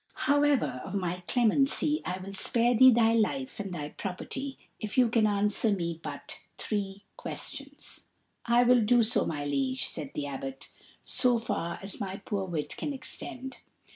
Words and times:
However, 0.25 0.81
of 0.83 0.95
my 0.95 1.21
clemency 1.27 2.01
I 2.03 2.17
will 2.17 2.33
spare 2.33 2.73
thee 2.73 2.89
thy 2.89 3.13
life 3.13 3.59
and 3.59 3.71
thy 3.71 3.89
property 3.89 4.57
if 4.79 4.97
you 4.97 5.07
can 5.09 5.27
answer 5.27 5.71
me 5.71 5.99
but 6.01 6.39
three 6.57 7.03
questions." 7.17 8.05
"I 8.43 8.63
will 8.63 8.81
do 8.81 9.03
so, 9.03 9.27
my 9.27 9.45
liege," 9.45 9.85
said 9.85 10.09
the 10.15 10.25
Abbot, 10.25 10.69
"so 11.05 11.37
far 11.37 11.77
as 11.83 11.99
my 12.01 12.17
poor 12.17 12.45
wit 12.45 12.77
can 12.77 12.93
extend." 12.93 13.57